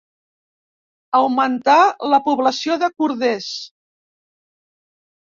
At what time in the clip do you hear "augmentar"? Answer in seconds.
1.17-1.75